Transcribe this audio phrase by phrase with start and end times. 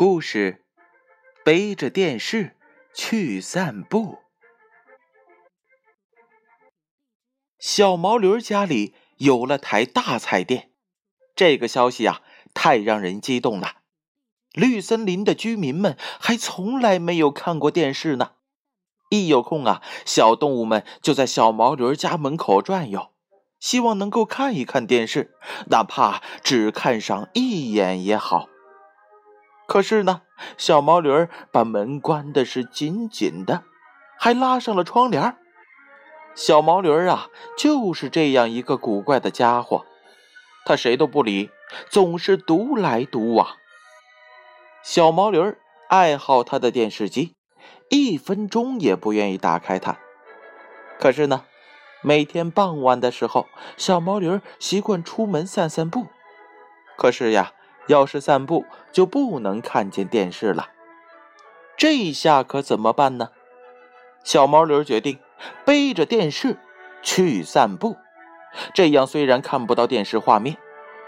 [0.00, 0.64] 故事：
[1.44, 2.56] 背着电视
[2.94, 4.20] 去散步。
[7.58, 10.70] 小毛驴家里有了台大彩电，
[11.34, 12.22] 这个消息啊，
[12.54, 13.78] 太让人激动了。
[14.52, 18.34] 绿森林的居民们还从来没有看过电视呢。
[19.10, 23.10] 一有空啊，小动物们就在小毛驴家门口转悠，
[23.58, 25.34] 希望能够看一看电视，
[25.70, 28.48] 哪怕只看上一眼也好。
[29.68, 30.22] 可是呢，
[30.56, 33.64] 小毛驴儿把门关的是紧紧的，
[34.18, 35.36] 还拉上了窗帘
[36.34, 39.84] 小毛驴儿啊，就是这样一个古怪的家伙，
[40.64, 41.50] 他谁都不理，
[41.90, 43.46] 总是独来独往。
[44.82, 47.34] 小毛驴儿爱好他的电视机，
[47.90, 49.98] 一分钟也不愿意打开它。
[50.98, 51.44] 可是呢，
[52.00, 56.06] 每天傍晚的时候，小毛驴儿习惯出门散散步。
[56.96, 57.52] 可是呀。
[57.88, 60.68] 要是散步就不能看见电视了，
[61.76, 63.30] 这下可怎么办呢？
[64.22, 65.18] 小毛驴决定
[65.64, 66.58] 背着电视
[67.02, 67.96] 去散步，
[68.74, 70.58] 这样虽然看不到电视画面，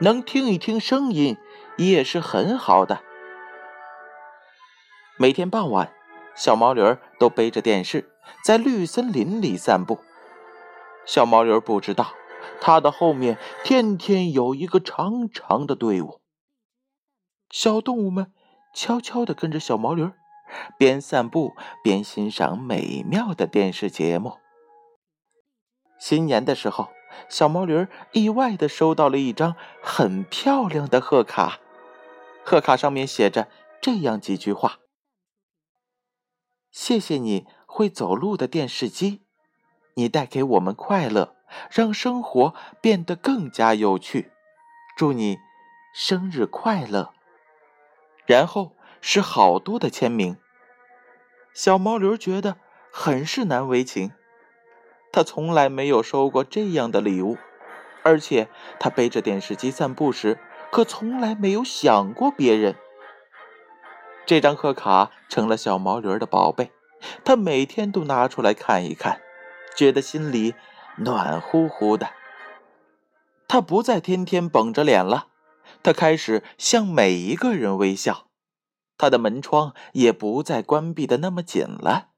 [0.00, 1.36] 能听一听声音
[1.76, 3.00] 也是很好的。
[5.16, 5.92] 每天傍晚，
[6.34, 8.10] 小毛驴都背着电视
[8.44, 10.00] 在绿森林里散步。
[11.06, 12.14] 小毛驴不知道，
[12.60, 16.20] 它的后面天天有一个长长的队伍。
[17.54, 18.32] 小动物们
[18.74, 20.10] 悄悄地跟着小毛驴，
[20.76, 24.38] 边散步边欣赏美妙的电视节目。
[25.96, 26.88] 新年的时候，
[27.28, 31.60] 小毛驴意外地收到了一张很漂亮的贺卡，
[32.44, 33.46] 贺卡上面写着
[33.80, 34.80] 这样几句话
[36.72, 39.22] ：“谢谢你会走路的电视机，
[39.94, 41.36] 你带给我们快乐，
[41.70, 44.32] 让生活变得更加有趣。
[44.96, 45.38] 祝你
[45.94, 47.13] 生日快乐！”
[48.26, 50.36] 然后是好多的签名。
[51.52, 52.56] 小毛驴觉得
[52.92, 54.12] 很是难为情，
[55.12, 57.36] 他从来没有收过这样的礼物，
[58.02, 58.48] 而且
[58.80, 60.38] 他背着电视机散步时，
[60.72, 62.74] 可从来没有想过别人。
[64.26, 66.72] 这张贺卡成了小毛驴的宝贝，
[67.24, 69.20] 他每天都拿出来看一看，
[69.76, 70.54] 觉得心里
[70.96, 72.08] 暖乎乎的。
[73.46, 75.28] 他不再天天绷着脸了。
[75.84, 78.30] 他开始向每一个人微笑，
[78.96, 82.12] 他的门窗也不再关闭的那么紧了。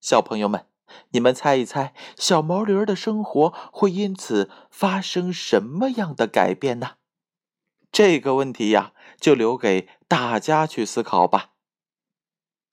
[0.00, 0.64] 小朋友们，
[1.10, 6.92] 你们猜一猜，小毛驴儿的生活会因此发生什么样的改变呢？
[7.92, 11.50] 这个问题呀，就留给大家去思考吧。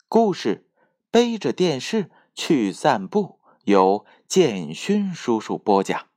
[0.08, 0.70] 故事：
[1.12, 6.08] 背着电视去散步，由建勋叔叔播讲。